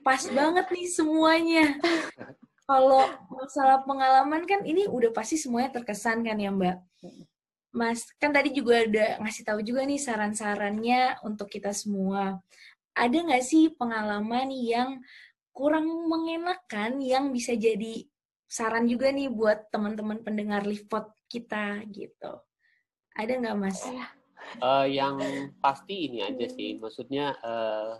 [0.03, 1.64] Pas banget nih semuanya.
[2.64, 3.01] Kalau
[3.33, 6.77] masalah pengalaman kan ini udah pasti semuanya terkesan kan ya Mbak?
[7.71, 12.42] Mas, kan tadi juga ada ngasih tahu juga nih saran-sarannya untuk kita semua.
[12.92, 14.99] Ada nggak sih pengalaman yang
[15.55, 18.05] kurang mengenakan yang bisa jadi
[18.49, 22.41] saran juga nih buat teman-teman pendengar Livepod kita gitu?
[23.13, 23.85] Ada nggak Mas?
[23.85, 25.21] Eh, yang
[25.61, 27.93] pasti ini aja sih, maksudnya eh,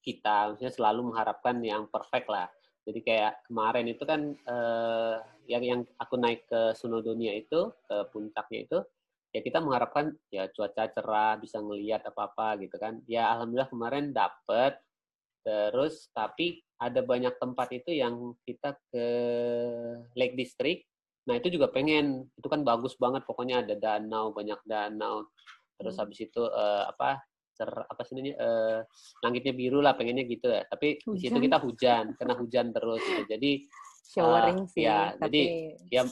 [0.00, 2.48] kita maksudnya selalu mengharapkan yang perfect lah.
[2.88, 5.16] Jadi kayak kemarin itu kan eh,
[5.52, 8.78] yang yang aku naik ke Sunodonia itu ke puncaknya itu,
[9.36, 13.04] ya kita mengharapkan ya cuaca cerah, bisa ngelihat apa apa gitu kan.
[13.04, 14.80] Ya alhamdulillah kemarin dapet.
[15.44, 19.04] Terus tapi ada banyak tempat itu yang kita ke
[20.16, 20.80] Lake District.
[21.28, 23.28] Nah itu juga pengen, itu kan bagus banget.
[23.28, 25.28] Pokoknya ada danau, banyak danau.
[25.76, 26.08] Terus Hmm.
[26.08, 27.20] habis itu eh, apa
[27.52, 28.78] cer apa sih namanya eh,
[29.20, 30.64] langitnya biru lah pengennya gitu ya.
[30.64, 31.44] Tapi di situ Hujan.
[31.44, 33.22] kita hujan, kena hujan terus gitu.
[33.28, 33.52] Jadi
[34.10, 35.40] Showering sih, ya, tapi
[35.86, 36.02] ya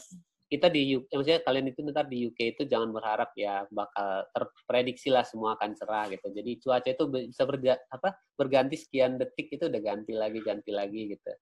[0.49, 5.13] kita di UK, maksudnya kalian itu ntar di UK itu jangan berharap ya bakal terprediksi
[5.13, 6.25] lah semua akan cerah gitu.
[6.33, 11.13] Jadi cuaca itu bisa berga, apa berganti sekian detik itu udah ganti lagi ganti lagi
[11.13, 11.33] gitu.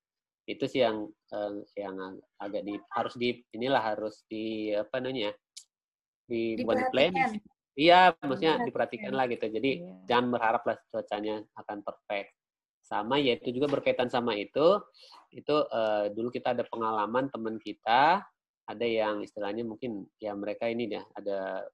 [0.51, 5.31] Itu sih yang eh, yang ag- agak di harus di inilah harus di apa namanya
[5.31, 5.33] ya,
[6.27, 7.13] di bukan di plan.
[7.77, 9.13] Iya, maksudnya Diperhatikan.
[9.13, 9.47] lah gitu.
[9.53, 9.95] Jadi Iya.
[10.09, 12.33] jangan berharap lah cuacanya akan perfect.
[12.81, 14.81] Sama ya itu juga berkaitan sama itu.
[15.31, 18.25] Itu eh, dulu kita ada pengalaman teman kita,
[18.67, 21.65] ada yang istilahnya mungkin ya mereka ini ya ada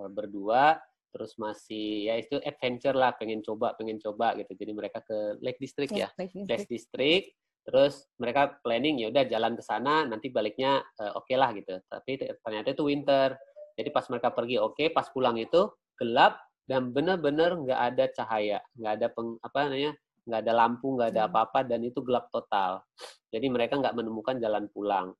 [0.00, 4.54] eh, berdua terus masih ya itu adventure lah, pengen coba, pengen coba gitu.
[4.54, 6.06] Jadi mereka ke Lake District ya.
[6.14, 6.46] Lake District.
[6.48, 7.26] Lake District
[7.60, 12.16] terus mereka planning ya udah jalan ke sana nanti baliknya eh, oke lah gitu tapi
[12.16, 13.36] te- ternyata itu winter
[13.76, 15.68] jadi pas mereka pergi oke pas pulang itu
[16.00, 19.92] gelap dan bener-bener nggak ada cahaya nggak ada peng, apa namanya
[20.24, 21.30] nggak ada lampu nggak ada Hmm.
[21.30, 22.80] apa-apa dan itu gelap total
[23.28, 25.12] jadi mereka nggak menemukan jalan pulang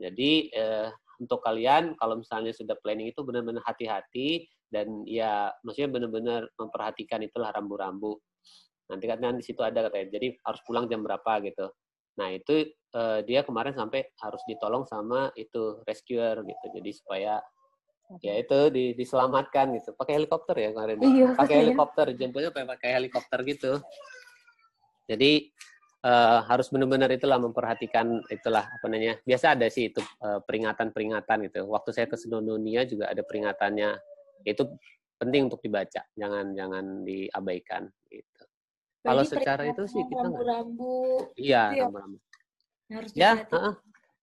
[0.00, 0.88] jadi eh,
[1.20, 7.52] untuk kalian kalau misalnya sudah planning itu benar-benar hati-hati dan ya maksudnya benar-benar memperhatikan itulah
[7.52, 8.16] rambu-rambu.
[8.88, 11.68] Nanti katanya di situ ada katanya jadi harus pulang jam berapa gitu.
[12.16, 16.66] Nah itu eh, dia kemarin sampai harus ditolong sama itu rescuer gitu.
[16.80, 17.44] Jadi supaya
[18.18, 19.94] ya itu di, diselamatkan gitu.
[19.94, 21.06] Pakai helikopter ya kemarin ya?
[21.06, 21.60] Iya, pakai pakai.
[21.62, 23.72] helikopter jemputnya pakai pakai helikopter gitu.
[25.06, 25.50] Jadi
[26.04, 31.58] eh, harus benar-benar itulah memperhatikan itulah apa namanya biasa ada sih itu eh, peringatan-peringatan gitu.
[31.68, 33.96] Waktu saya ke Sedononia juga ada peringatannya.
[34.44, 34.80] Itu
[35.20, 38.42] penting untuk dibaca jangan jangan diabaikan gitu.
[39.00, 40.44] Kalau secara itu sih kita nggak
[41.36, 42.18] iya Itu ya, rambu-rambu.
[42.90, 43.32] Harus ya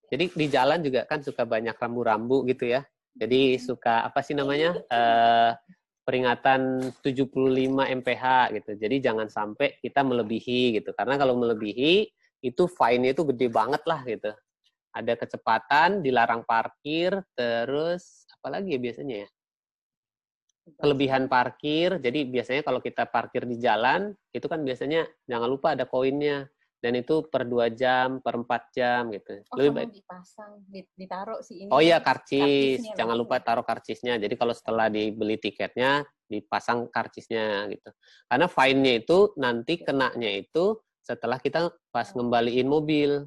[0.08, 2.82] jadi di jalan juga kan suka banyak rambu-rambu gitu ya.
[3.18, 5.50] Jadi suka apa sih namanya eh
[6.08, 7.36] peringatan 75
[8.00, 8.24] mph
[8.56, 8.70] gitu.
[8.80, 10.96] Jadi jangan sampai kita melebihi gitu.
[10.96, 12.08] Karena kalau melebihi
[12.40, 14.32] itu fine-nya itu gede banget lah gitu.
[14.96, 19.28] Ada kecepatan, dilarang parkir, terus apalagi ya biasanya ya?
[20.80, 22.00] Kelebihan parkir.
[22.00, 26.94] Jadi biasanya kalau kita parkir di jalan, itu kan biasanya jangan lupa ada koinnya dan
[26.94, 29.42] itu per dua jam, per empat jam gitu.
[29.50, 31.70] Oh, Lebih baik dipasang, ditaruh sih ini.
[31.74, 34.14] Oh iya karcis, jangan lupa taruh karcisnya.
[34.14, 37.90] Jadi kalau setelah dibeli tiketnya dipasang karcisnya gitu.
[38.30, 42.22] Karena fine-nya itu nanti kenanya itu setelah kita pas oh.
[42.22, 43.26] ngembaliin mobil.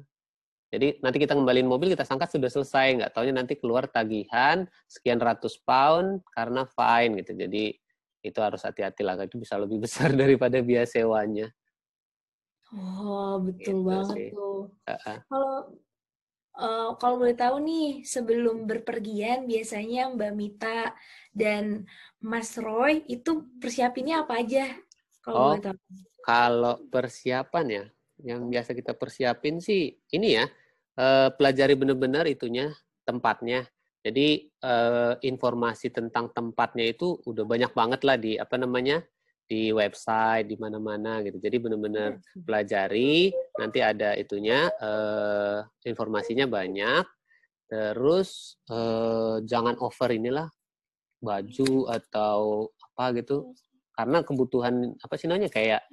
[0.72, 5.20] Jadi nanti kita ngembaliin mobil kita sangka sudah selesai, nggak taunya nanti keluar tagihan sekian
[5.20, 7.36] ratus pound karena fine gitu.
[7.36, 7.76] Jadi
[8.22, 11.52] itu harus hati-hati lah, itu bisa lebih besar daripada biaya sewanya.
[12.72, 14.28] Oh, betul gitu banget sih.
[14.32, 14.60] tuh.
[14.88, 15.18] Uh-uh.
[15.28, 15.56] Kalau
[16.56, 20.96] uh, kalau boleh tahu nih, sebelum berpergian biasanya Mbak Mita
[21.36, 21.84] dan
[22.20, 24.72] Mas Roy itu persiapinnya apa aja?
[25.20, 25.78] Kalau oh, boleh tahu.
[26.22, 27.84] Kalau persiapan ya,
[28.24, 30.48] yang biasa kita persiapin sih ini ya,
[30.96, 32.72] uh, pelajari benar-benar itunya,
[33.04, 33.68] tempatnya.
[34.02, 38.98] Jadi uh, informasi tentang tempatnya itu udah banyak banget lah di apa namanya
[39.52, 41.36] di website di mana-mana gitu.
[41.36, 43.28] Jadi benar-benar iya pelajari,
[43.60, 47.04] nanti ada itunya uh, informasinya banyak.
[47.68, 50.48] Terus uh, jangan over inilah
[51.20, 53.52] baju atau apa gitu.
[53.92, 55.84] Karena kebutuhan apa sih namanya kayak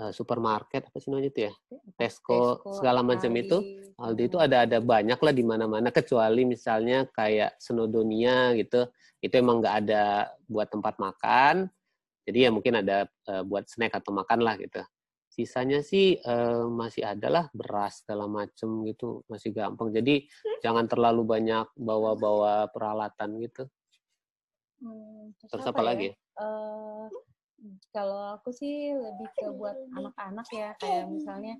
[0.00, 1.52] uh, supermarket apa sih namanya itu ya?
[2.00, 3.84] Tesco, Tesco segala macam itu.
[4.00, 8.88] Aldi itu ada ada banyak lah di mana-mana kecuali misalnya kayak Snowdonia gitu.
[9.20, 11.68] Itu emang nggak ada buat tempat makan
[12.24, 14.82] jadi ya mungkin ada uh, buat snack atau makan lah gitu.
[15.30, 19.94] Sisanya sih uh, masih ada lah beras segala macem gitu, masih gampang.
[19.94, 20.26] Jadi
[20.60, 23.64] jangan terlalu banyak bawa-bawa peralatan gitu.
[24.82, 25.86] Hmm, terus, terus apa, apa ya?
[25.86, 26.08] lagi?
[26.40, 27.06] Uh,
[27.92, 31.54] kalau aku sih lebih ke buat anak-anak ya, kayak misalnya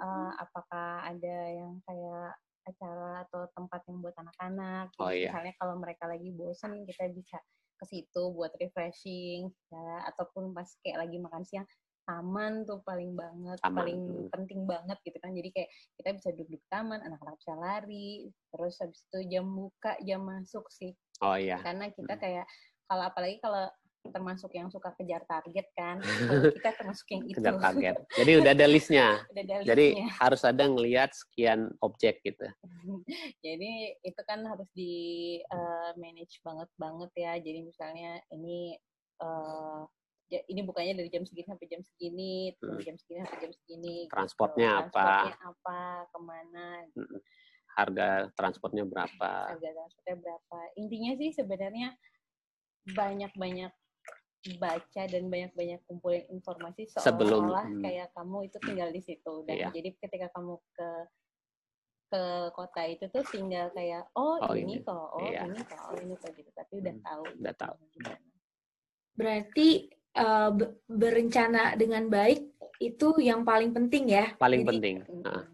[0.00, 4.94] uh, apakah ada yang kayak acara atau tempat yang buat anak-anak.
[4.98, 5.30] Oh, iya.
[5.30, 7.38] Misalnya kalau mereka lagi bosen, kita bisa
[7.82, 9.90] ke situ buat refreshing ya.
[10.14, 11.66] Ataupun pas kayak lagi makan siang
[12.02, 13.78] taman tuh paling banget taman.
[13.78, 15.34] paling penting banget gitu kan.
[15.34, 18.08] Jadi kayak kita bisa duduk di taman anak-anak bisa lari
[18.54, 20.94] terus habis itu jam buka jam masuk sih.
[21.22, 21.58] Oh iya.
[21.58, 22.46] Karena kita kayak
[22.86, 23.66] kalau apalagi kalau
[24.10, 26.02] termasuk yang suka kejar target kan
[26.58, 29.86] kita termasuk yang itu kejar target jadi udah ada listnya udah ada jadi
[30.18, 32.46] harus ada ngelihat sekian objek gitu
[33.46, 38.74] jadi itu kan harus di uh, manage banget banget ya jadi misalnya ini
[39.22, 39.86] uh,
[40.32, 42.80] ini bukannya dari jam segini sampai jam segini, hmm.
[42.80, 43.96] jam segini sampai jam segini.
[44.08, 44.80] Transportnya gitu.
[44.88, 44.96] apa?
[44.96, 45.80] Transportnya apa?
[46.08, 46.66] Ke mana?
[46.88, 47.16] Gitu.
[47.76, 49.32] Harga transportnya berapa?
[49.52, 50.58] Harga transportnya berapa?
[50.80, 51.88] Intinya sih sebenarnya
[52.96, 53.72] banyak-banyak
[54.58, 57.82] baca dan banyak-banyak kumpulin informasi seolah-olah hmm.
[57.86, 59.34] kayak kamu itu tinggal di situ.
[59.46, 59.68] Dan iya.
[59.70, 60.88] jadi ketika kamu ke
[62.12, 65.48] ke kota itu tuh tinggal kayak oh, oh ini kok oh iya.
[65.48, 66.50] ini kok oh ini kok gitu.
[66.52, 67.74] Tapi udah hmm, tahu udah tahu.
[69.12, 69.68] berarti
[70.18, 70.50] uh,
[70.88, 72.52] berencana dengan baik
[72.82, 74.34] itu yang paling penting ya?
[74.36, 74.96] Paling jadi, penting.
[75.22, 75.44] Uh.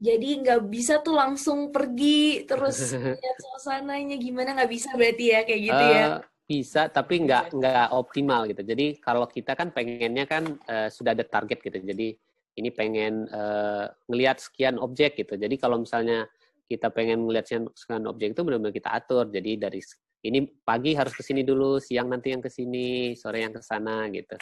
[0.00, 5.62] jadi nggak bisa tuh langsung pergi terus lihat suasananya gimana nggak bisa berarti ya kayak
[5.62, 6.04] gitu uh, ya?
[6.08, 8.66] Eh, bisa tapi nggak nggak optimal gitu.
[8.66, 11.78] Jadi kalau kita kan pengennya kan uh, sudah ada target gitu.
[11.78, 12.18] Jadi
[12.58, 15.38] ini pengen uh, ngelihat sekian objek gitu.
[15.38, 16.26] Jadi kalau misalnya
[16.66, 19.30] kita pengen ngelihat sekian objek itu benar-benar kita atur.
[19.30, 19.78] Jadi dari
[20.26, 24.10] ini pagi harus ke sini dulu siang nanti yang ke sini sore yang ke sana
[24.10, 24.34] gitu.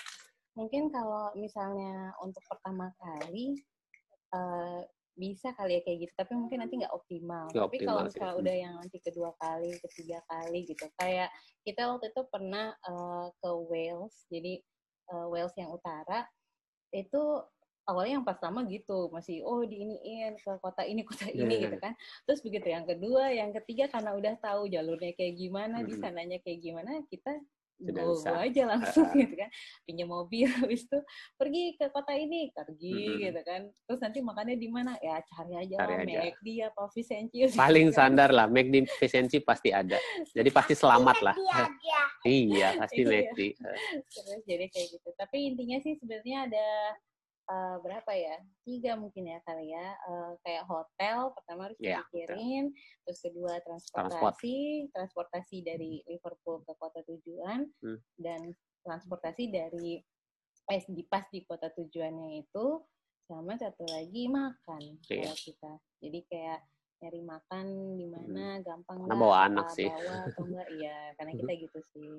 [0.57, 3.61] Mungkin kalau misalnya untuk pertama kali
[4.33, 4.81] uh,
[5.19, 7.51] bisa kali ya kayak gitu tapi mungkin nanti nggak optimal.
[7.51, 8.41] Gak tapi kalau misalnya sih.
[8.41, 11.29] udah yang nanti kedua kali ketiga kali gitu kayak
[11.67, 14.63] kita waktu itu pernah uh, ke Wales jadi
[15.13, 16.25] uh, Wales yang utara
[16.95, 17.23] itu
[17.89, 21.63] awalnya yang pas lama gitu masih oh diiniin ke kota ini kota iya, ini yeah.
[21.67, 21.93] gitu kan
[22.29, 25.89] terus begitu yang kedua yang ketiga karena udah tahu jalurnya kayak gimana mm -hmm.
[25.89, 27.33] di sananya kayak gimana kita
[27.79, 29.51] gue aja langsung uh, gitu kan.
[29.87, 30.99] Pinjam mobil habis itu
[31.39, 33.61] pergi ke kota ini pergi uh, gitu kan.
[33.87, 34.99] Terus nanti makannya di mana?
[34.99, 36.19] Ya cari aja cari lah aja.
[36.27, 39.97] McD apa Vicenci paling sandar lah McD Vicenci pasti ada.
[40.35, 41.35] Jadi pasti selamat lah.
[42.27, 43.11] Iya pasti iya.
[43.15, 43.41] McD
[44.11, 45.09] terus jadi kayak gitu.
[45.15, 46.67] Tapi intinya sih sebenarnya ada
[47.49, 52.71] uh, berapa ya tiga mungkin ya kali ya uh, kayak hotel pertama harus yeah, dipikirin
[52.71, 53.03] betul.
[53.09, 54.37] terus kedua transportasi Transport.
[54.95, 57.99] transportasi dari Liverpool ke kota tujuan hmm.
[58.21, 58.41] dan
[58.85, 59.99] transportasi dari
[60.69, 62.67] eh di pas di kota tujuannya itu
[63.25, 65.29] sama satu lagi makan yeah.
[65.29, 65.73] kalau kita
[66.05, 66.61] jadi kayak
[66.99, 68.65] nyari makan di mana hmm.
[68.67, 72.11] gampang nggak bawa anak sih bawa atau enggak iya karena kita gitu sih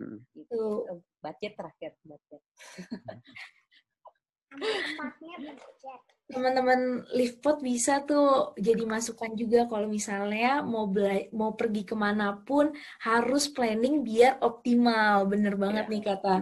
[0.00, 0.24] Hmm.
[0.32, 0.88] Itu
[1.20, 2.42] budget terakhir budget.
[6.30, 12.38] Teman-teman Liftpot bisa tuh jadi masukan juga kalau misalnya mau bela- mau pergi ke mana
[12.46, 12.70] pun
[13.02, 15.26] harus planning biar optimal.
[15.26, 15.92] Bener banget Iya.
[15.92, 16.34] nih kata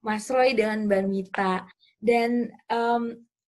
[0.00, 1.68] Mas Roy dengan Mbak Mita.
[2.00, 3.02] Dan em,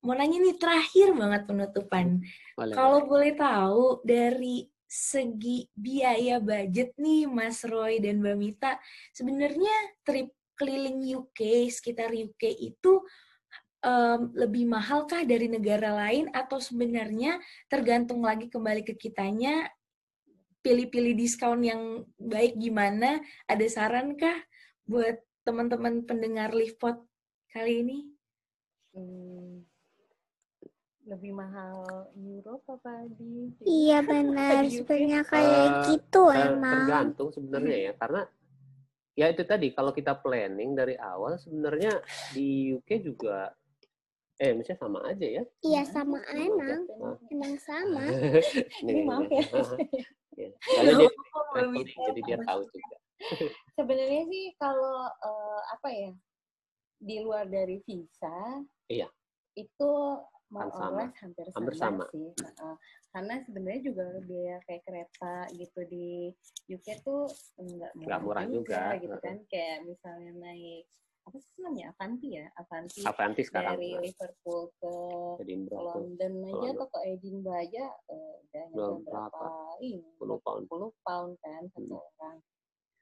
[0.04, 2.20] mau nanya nih terakhir banget penutupan.
[2.56, 3.08] Boleh, Kalau boleh.
[3.08, 8.72] boleh tahu dari segi biaya budget nih Mas Roy dan Mbak Mita,
[9.12, 9.74] sebenarnya
[10.04, 13.00] trip keliling UK, sekitar UK itu
[13.86, 17.38] em, lebih mahalkah dari negara lain atau sebenarnya
[17.70, 19.70] tergantung lagi kembali ke kitanya
[20.60, 21.82] pilih-pilih diskon yang
[22.18, 23.22] baik gimana?
[23.46, 24.34] Ada saran kah
[24.82, 26.98] buat teman-teman pendengar Liftpot
[27.54, 27.98] kali ini?
[28.90, 29.62] Hmm,
[31.06, 34.72] lebih mahal Europe apa di Iya benar, UK?
[34.82, 36.72] sebenarnya kayak Eh, gitu Ter- emang.
[36.82, 38.22] tergantung sebenarnya ya karena
[39.14, 42.02] ya itu tadi kalau kita planning dari awal sebenarnya
[42.34, 43.54] di UK juga
[44.36, 47.16] eh misalnya sama aja ya Iya sama Iya, emang, Nah.
[47.32, 48.04] emang sama.
[48.84, 49.42] Ini maaf ya.
[50.36, 51.08] Ya, soalnya
[51.80, 52.96] dia jadi dia tahu juga.
[53.80, 56.12] Sebenarnya sih kalau eh, apa ya
[57.00, 58.60] di luar dari visa,
[58.92, 59.08] Iya.
[59.56, 59.90] itu
[60.52, 61.02] more Kan sama.
[61.24, 62.12] hampir, Hampir sama, sama.
[62.12, 62.28] sih.
[62.36, 62.76] Heeh.
[63.16, 66.28] karena sebenarnya juga biaya kayak kereta gitu di
[66.68, 67.24] UK tuh
[67.56, 69.24] nggak murah, murah juga, gitu heeh.
[69.24, 69.36] kan.
[69.48, 70.84] Kayak misalnya naik
[71.26, 74.92] apa sih namanya Avanti ya, Avanti Avanti sekarang dari nah, Liverpool ke
[75.42, 75.82] berapa?
[75.98, 76.74] London aja London.
[76.78, 79.46] atau ke Edinburgh aja eh, udah nyampe berapa
[79.82, 80.62] ini 10 pound.
[80.70, 82.06] 10 pound kan satu Hmm.
[82.14, 82.38] orang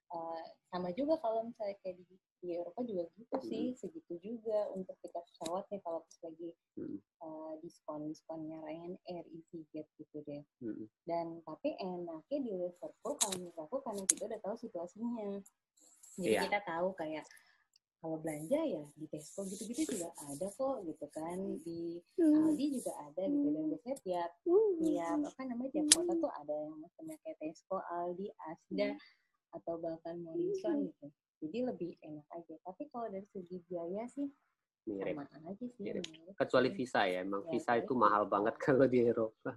[0.06, 4.94] Eh, sama juga kalau misalnya kayak di, di Eropa juga gitu sih segitu juga untuk
[5.02, 6.98] tiket pesawatnya kalau pas lagi Hmm.
[7.02, 10.86] eh, diskon diskonnya Ryanair, EasyJet gitu deh Hmm.
[11.02, 15.42] dan tapi enaknya di Liverpool kalau menurut aku karena kita udah tahu situasinya
[16.14, 16.40] jadi Iya.
[16.46, 17.26] kita tahu kayak
[18.04, 22.52] kalau belanja ya di Tesco gitu-gitu juga ada kok gitu kan di Hmm.
[22.52, 24.30] Aldi juga ada gitu dan biasanya tiap
[24.76, 28.88] tiap apa namanya tiap kota tuh ada yang macamnya kayak Tesco, Aldi, Asda
[29.56, 31.06] atau bahkan Morrison gitu.
[31.40, 32.54] Jadi lebih enak aja.
[32.60, 34.28] Tapi kalau dari segi biaya sih
[34.84, 35.16] Mirip.
[35.32, 35.80] sama aja sih.
[35.80, 36.04] Mirip.
[36.04, 39.56] mirip Kecuali visa ya, emang Ya, visa itu mahal banget kalau di Eropa.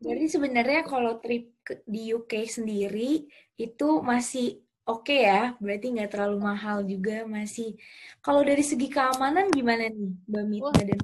[0.00, 3.28] Berarti sebenarnya kalau trip ke- di UK sendiri
[3.60, 7.78] itu masih oke ya, berarti nggak terlalu mahal juga masih.
[8.20, 11.00] Kalau dari segi keamanan gimana nih, Mbak Mita dan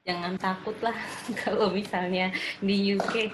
[0.00, 0.96] Jangan takut lah
[1.44, 3.30] kalau misalnya di UK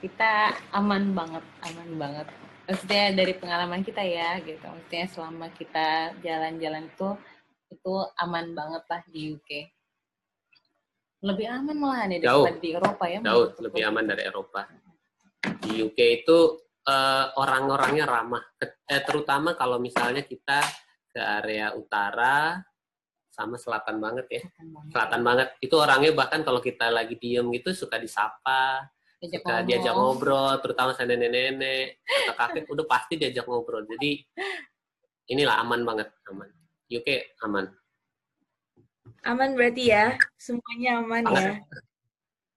[0.00, 2.26] kita aman banget, aman banget.
[2.64, 4.64] Maksudnya dari pengalaman kita ya gitu.
[4.64, 7.08] Maksudnya selama kita jalan-jalan itu
[7.68, 9.50] itu aman banget lah di UK.
[11.24, 13.20] Lebih aman malah nih daripada di Eropa ya.
[13.20, 14.60] Jauh lebih aman dari Eropa.
[15.60, 16.38] Di UK itu
[16.84, 20.60] eh, orang-orangnya ramah, eh, terutama kalau misalnya kita
[21.08, 22.60] ke area utara
[23.30, 24.42] sama selatan banget ya.
[24.62, 24.90] Aman banget.
[24.94, 25.48] Selatan banget.
[25.58, 28.86] Itu orangnya bahkan kalau kita lagi diem gitu suka disapa,
[29.18, 33.82] Diajak suka diajak ngobrol, terutama sama nenek-nenek atau kakek, udah pasti diajak ngobrol.
[33.88, 34.20] Jadi
[35.32, 36.48] inilah aman banget, aman.
[36.92, 37.08] UK
[37.42, 37.66] aman.
[39.24, 41.40] aman berarti ya, semuanya aman Banget.
[41.40, 41.54] ya.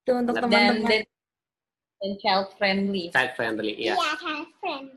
[0.04, 1.17] Itu untuk Dan- dan teman-teman.
[1.98, 3.10] Dan, child friendly.
[3.10, 3.96] Child friendly, ya.
[4.22, 4.88] child friend.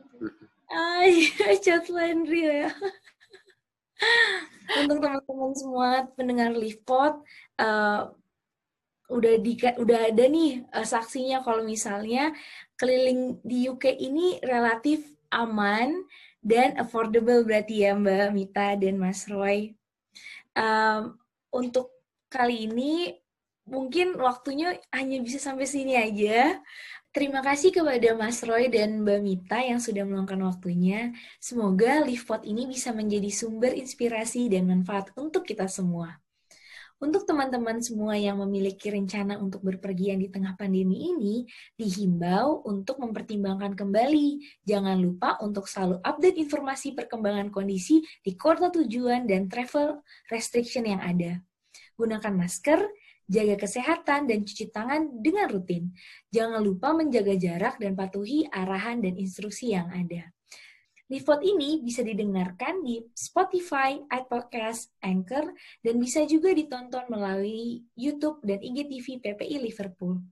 [0.70, 2.70] Ah, iya, chat laundry ya.
[4.78, 7.26] Untuk teman-teman semua pendengar Liftpot,
[7.58, 8.02] eh,
[9.10, 12.30] udah di udah ada nih eh, saksinya kalau misalnya
[12.78, 15.02] keliling di UK ini relatif
[15.34, 16.06] aman
[16.38, 19.74] dan affordable berarti ya Mbak Mita dan Mas Roy.
[20.54, 21.18] Em,
[21.50, 21.90] untuk
[22.30, 23.10] kali ini
[23.70, 26.58] mungkin waktunya hanya bisa sampai sini aja.
[27.10, 31.10] Terima kasih kepada Mas Roy dan Mbak Mita yang sudah meluangkan waktunya.
[31.42, 36.22] Semoga Liftpot ini bisa menjadi sumber inspirasi dan manfaat untuk kita semua.
[37.00, 41.48] Untuk teman-teman semua yang memiliki rencana untuk berpergian di tengah pandemi ini,
[41.80, 44.60] dihimbau untuk mempertimbangkan kembali.
[44.68, 51.00] Jangan lupa untuk selalu update informasi perkembangan kondisi di kota tujuan dan travel restriction yang
[51.00, 51.40] ada.
[51.96, 52.84] Gunakan masker,
[53.30, 55.94] jaga kesehatan, dan cuci tangan dengan rutin.
[56.34, 60.34] Jangan lupa menjaga jarak dan patuhi arahan dan instruksi yang ada.
[61.10, 68.62] Liftpot ini bisa didengarkan di Spotify, iPodcast, Anchor, dan bisa juga ditonton melalui YouTube dan
[68.62, 70.22] IGTV PPI Liverpool.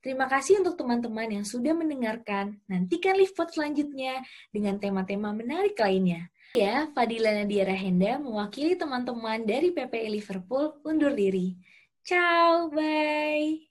[0.00, 2.60] Terima kasih untuk teman-teman yang sudah mendengarkan.
[2.68, 4.20] Nantikan Liftpot selanjutnya
[4.52, 6.28] dengan tema-tema menarik lainnya.
[6.56, 11.56] Ya, Fadila Nadia Rahenda mewakili teman-teman dari PPI Liverpool undur diri.
[12.04, 13.64] Ciao, bye.